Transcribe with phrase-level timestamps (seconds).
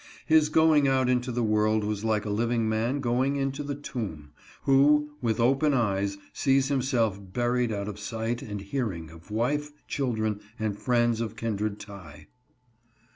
[0.25, 4.31] His going out into the world was like a living man going into the tomb,
[4.63, 10.39] who, with open eyes, sees himself buried out of sight and hearing of wife, children,
[10.57, 12.25] and friends of kindred tie.